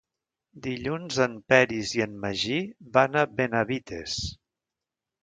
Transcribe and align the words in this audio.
Dilluns 0.67 1.19
en 1.25 1.35
Peris 1.53 1.93
i 1.99 2.03
en 2.07 2.17
Magí 2.25 2.59
van 2.99 3.23
a 3.25 3.29
Benavites. 3.39 4.21